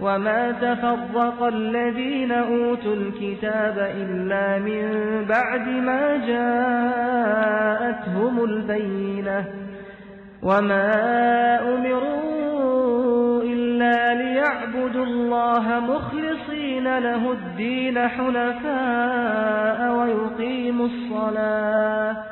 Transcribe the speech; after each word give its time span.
وما 0.00 0.52
تفرق 0.52 1.42
الذين 1.42 2.32
أوتوا 2.32 2.94
الكتاب 2.94 3.78
إلا 3.78 4.58
من 4.58 4.84
بعد 5.28 5.68
ما 5.68 6.16
جاءتهم 6.26 7.54
البينة 8.44 9.44
وما 10.42 10.94
أمروا 11.74 13.42
إلا 13.42 14.14
ليعبدوا 14.14 15.04
الله 15.04 15.80
مخلصين 15.80 16.98
له 16.98 17.32
الدين 17.32 18.08
حنفاء 18.08 19.92
ويقيموا 19.92 20.86
الصلاة 20.86 22.31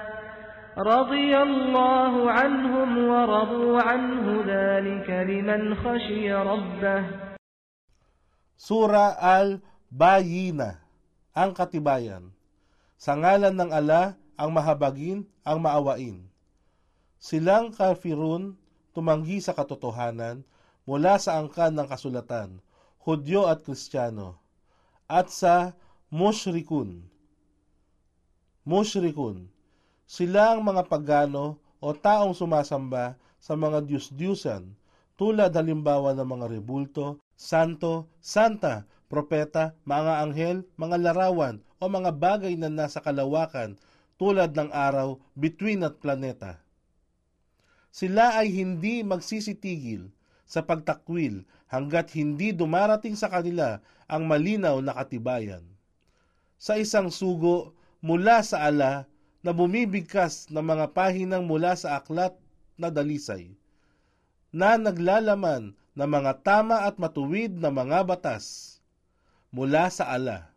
رضي 0.76 1.32
الله 1.32 2.12
عنهم 2.30 2.90
ورضوا 3.08 3.74
عنه 3.80 4.26
ذلك 4.44 5.08
لمن 5.08 5.60
خشي 5.74 6.28
ربه 6.32 7.02
Sura 8.56 9.14
al-Bayina, 9.20 10.80
ang 11.36 11.52
katibayan. 11.52 12.32
Sa 12.96 13.12
ngalan 13.12 13.52
ng 13.52 13.70
ala, 13.70 14.16
ang 14.34 14.50
mahabagin, 14.50 15.28
ang 15.44 15.60
maawain. 15.60 16.24
Silang 17.20 17.76
kafirun, 17.76 18.56
tumanggi 18.96 19.44
sa 19.44 19.52
katotohanan, 19.52 20.40
mula 20.88 21.20
sa 21.20 21.36
angkan 21.36 21.76
ng 21.76 21.86
kasulatan, 21.86 22.58
Hudyo 23.04 23.46
at 23.46 23.62
Kristiyano, 23.62 24.40
at 25.06 25.28
sa 25.30 25.76
mushrikun. 26.08 27.06
Mushrikun, 28.66 29.52
silang 30.11 30.59
mga 30.59 30.91
pagano 30.91 31.55
o 31.79 31.95
taong 31.95 32.35
sumasamba 32.35 33.15
sa 33.39 33.55
mga 33.55 33.87
Diyos-Diyusan, 33.87 34.75
tulad 35.15 35.55
halimbawa 35.55 36.11
ng 36.11 36.27
mga 36.27 36.45
rebulto, 36.51 37.23
santo, 37.39 38.11
santa, 38.19 38.83
propeta, 39.07 39.71
mga 39.87 40.13
anghel, 40.19 40.57
mga 40.75 40.99
larawan, 40.99 41.63
o 41.79 41.87
mga 41.87 42.11
bagay 42.11 42.59
na 42.59 42.67
nasa 42.67 42.99
kalawakan 42.99 43.79
tulad 44.19 44.51
ng 44.51 44.67
araw, 44.75 45.15
bituin 45.39 45.87
at 45.87 45.95
planeta. 46.03 46.59
Sila 47.95 48.35
ay 48.35 48.51
hindi 48.51 49.07
magsisitigil 49.07 50.11
sa 50.43 50.67
pagtakwil 50.67 51.47
hanggat 51.71 52.11
hindi 52.19 52.51
dumarating 52.51 53.15
sa 53.15 53.31
kanila 53.31 53.79
ang 54.11 54.27
malinaw 54.27 54.75
na 54.83 54.91
katibayan. 54.91 55.63
Sa 56.59 56.75
isang 56.75 57.07
sugo 57.07 57.71
mula 58.03 58.43
sa 58.43 58.67
ala 58.67 59.07
na 59.41 59.51
bumibigkas 59.51 60.49
ng 60.53 60.61
mga 60.61 60.93
pahinang 60.93 61.45
mula 61.45 61.73
sa 61.73 61.97
aklat 61.97 62.37
na 62.77 62.93
dalisay, 62.93 63.53
na 64.53 64.77
naglalaman 64.77 65.73
ng 65.97 66.09
mga 66.09 66.45
tama 66.45 66.85
at 66.85 67.01
matuwid 67.01 67.57
na 67.57 67.73
mga 67.73 68.05
batas 68.05 68.77
mula 69.51 69.89
sa 69.91 70.13
ala, 70.13 70.53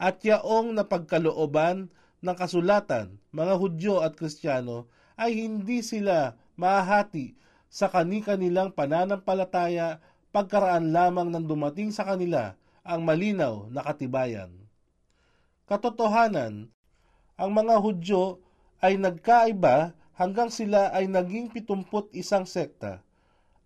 at 0.00 0.22
yaong 0.22 0.74
napagkalooban 0.74 1.90
ng 2.22 2.36
kasulatan, 2.38 3.18
mga 3.34 3.54
Hudyo 3.58 4.00
at 4.00 4.14
Kristiyano, 4.14 4.86
ay 5.18 5.36
hindi 5.36 5.82
sila 5.82 6.38
mahati 6.54 7.34
sa 7.68 7.90
kani-kanilang 7.90 8.72
pananampalataya 8.72 10.00
pagkaraan 10.32 10.94
lamang 10.94 11.28
ng 11.28 11.44
dumating 11.44 11.92
sa 11.92 12.08
kanila 12.08 12.56
ang 12.82 13.04
malinaw 13.04 13.68
na 13.68 13.84
katibayan. 13.84 14.50
Katotohanan, 15.68 16.72
ang 17.42 17.50
mga 17.50 17.74
Hudyo 17.82 18.38
ay 18.78 19.02
nagkaiba 19.02 19.98
hanggang 20.14 20.46
sila 20.46 20.94
ay 20.94 21.10
naging 21.10 21.50
pitumput 21.50 22.06
isang 22.14 22.46
sekta, 22.46 23.02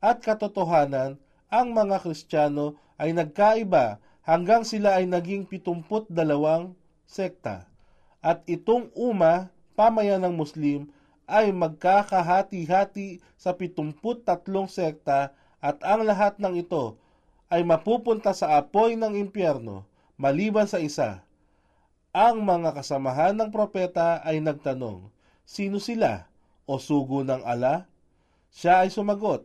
at 0.00 0.24
katotohanan, 0.24 1.20
ang 1.52 1.76
mga 1.76 2.00
Kristiyano 2.00 2.80
ay 2.96 3.12
nagkaiba 3.12 4.00
hanggang 4.24 4.64
sila 4.64 4.96
ay 4.96 5.04
naging 5.04 5.44
pitumput 5.44 6.08
dalawang 6.08 6.72
sekta. 7.04 7.68
At 8.24 8.40
itong 8.48 8.88
uma, 8.96 9.52
pamayan 9.76 10.24
ng 10.24 10.32
Muslim, 10.32 10.88
ay 11.28 11.52
magkakahati-hati 11.52 13.20
sa 13.36 13.52
pitumput 13.52 14.24
tatlong 14.24 14.72
sekta 14.72 15.36
at 15.60 15.76
ang 15.84 16.00
lahat 16.00 16.40
ng 16.40 16.64
ito 16.64 16.96
ay 17.52 17.60
mapupunta 17.60 18.32
sa 18.32 18.56
apoy 18.56 18.96
ng 18.96 19.20
impyerno 19.20 19.84
maliban 20.16 20.64
sa 20.64 20.80
isa. 20.80 21.25
Ang 22.16 22.48
mga 22.48 22.72
kasamahan 22.72 23.36
ng 23.36 23.52
propeta 23.52 24.24
ay 24.24 24.40
nagtanong, 24.40 25.12
Sino 25.44 25.76
sila? 25.76 26.24
O 26.64 26.80
sugo 26.80 27.20
ng 27.20 27.44
ala? 27.44 27.92
Siya 28.48 28.80
ay 28.80 28.88
sumagot, 28.88 29.44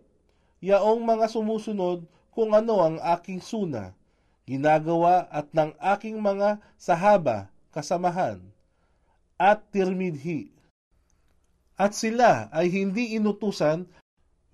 Yaong 0.63 1.03
mga 1.03 1.27
sumusunod 1.27 2.07
kung 2.31 2.55
ano 2.55 2.79
ang 2.79 2.95
aking 3.19 3.43
suna, 3.43 3.91
ginagawa 4.47 5.27
at 5.27 5.51
ng 5.51 5.75
aking 5.83 6.23
mga 6.23 6.63
sahaba, 6.79 7.51
kasamahan, 7.75 8.39
at 9.35 9.67
tirmidhi. 9.75 10.55
At 11.75 11.91
sila 11.91 12.47
ay 12.55 12.71
hindi 12.71 13.19
inutusan 13.19 13.83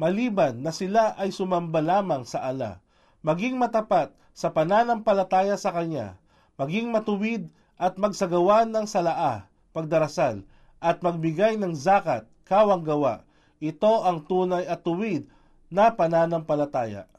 maliban 0.02 0.66
na 0.66 0.74
sila 0.74 1.14
ay 1.22 1.30
sumamba 1.30 1.86
lamang 1.86 2.26
sa 2.26 2.50
ala, 2.50 2.82
maging 3.22 3.62
matapat 3.62 4.10
sa 4.34 4.50
pananampalataya 4.50 5.54
sa 5.54 5.70
Kanya, 5.70 6.18
maging 6.58 6.90
matuwid 6.90 7.54
at 7.78 7.96
magsagawa 8.02 8.66
ng 8.66 8.90
salaa, 8.90 9.46
pagdarasal, 9.72 10.42
at 10.82 10.98
magbigay 11.02 11.58
ng 11.58 11.74
zakat, 11.78 12.26
kawang 12.46 12.82
gawa. 12.82 13.22
Ito 13.58 14.06
ang 14.06 14.26
tunay 14.26 14.66
at 14.66 14.82
tuwid 14.86 15.30
na 15.70 15.94
pananampalataya. 15.94 17.10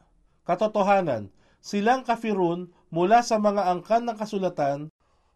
Katotohanan, 0.47 1.31
silang 1.59 2.03
kafirun 2.07 2.71
mula 2.91 3.23
sa 3.23 3.39
mga 3.39 3.71
angkan 3.71 4.03
ng 4.07 4.17
kasulatan, 4.19 4.79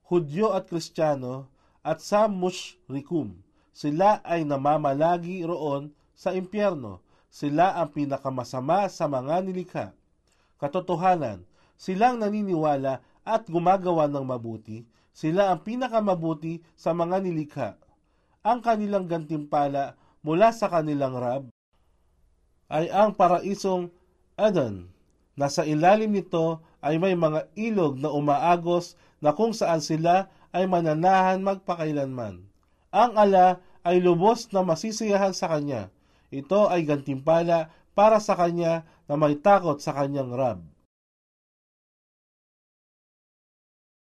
Hudyo 0.06 0.52
at 0.52 0.68
Kristiyano, 0.68 1.48
at 1.82 2.02
sa 2.02 2.30
mushrikum. 2.30 3.38
Sila 3.72 4.20
ay 4.22 4.44
namamalagi 4.44 5.42
roon 5.42 5.90
sa 6.12 6.36
impyerno. 6.36 7.00
Sila 7.32 7.80
ang 7.80 7.88
pinakamasama 7.90 8.86
sa 8.92 9.08
mga 9.08 9.40
nilikha. 9.40 9.86
Katotohanan, 10.60 11.42
silang 11.80 12.20
naniniwala 12.20 13.00
at 13.24 13.48
gumagawa 13.48 14.04
ng 14.06 14.22
mabuti. 14.22 14.84
Sila 15.12 15.52
ang 15.52 15.60
pinakamabuti 15.60 16.64
sa 16.72 16.96
mga 16.96 17.20
nilikha. 17.20 17.70
Ang 18.42 18.64
kanilang 18.64 19.06
gantimpala 19.06 19.94
mula 20.24 20.50
sa 20.50 20.72
kanilang 20.72 21.14
Rab 21.14 21.52
ay 22.72 22.88
ang 22.88 23.12
paraisong 23.12 23.92
Eden. 24.40 24.88
Nasa 25.36 25.68
ilalim 25.68 26.16
nito 26.16 26.64
ay 26.80 26.96
may 26.96 27.12
mga 27.12 27.52
ilog 27.54 28.00
na 28.00 28.08
umaagos 28.08 28.96
na 29.20 29.36
kung 29.36 29.52
saan 29.52 29.84
sila 29.84 30.32
ay 30.50 30.64
mananahan 30.64 31.44
magpakailanman. 31.44 32.42
Ang 32.92 33.12
ala 33.16 33.60
ay 33.84 34.00
lubos 34.00 34.48
na 34.50 34.64
masisiyahan 34.64 35.36
sa 35.36 35.52
kanya. 35.52 35.92
ito 36.32 36.64
ay 36.72 36.88
gantimpala 36.88 37.68
para 37.92 38.16
sa 38.16 38.32
kanya 38.32 38.88
na 39.04 39.20
may 39.20 39.36
takot 39.36 39.76
sa 39.76 39.92
kanyang 39.92 40.32
Rab. 40.32 40.71